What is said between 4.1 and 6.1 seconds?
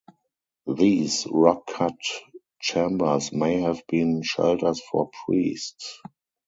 shelters for priests.